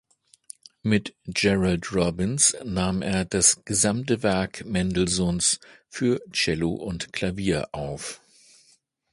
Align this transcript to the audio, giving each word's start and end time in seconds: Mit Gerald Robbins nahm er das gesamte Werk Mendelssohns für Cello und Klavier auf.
Mit 0.81 1.13
Gerald 1.27 1.93
Robbins 1.93 2.55
nahm 2.65 3.03
er 3.03 3.23
das 3.23 3.63
gesamte 3.65 4.23
Werk 4.23 4.65
Mendelssohns 4.65 5.59
für 5.89 6.19
Cello 6.33 6.73
und 6.73 7.13
Klavier 7.13 7.69
auf. 7.71 8.19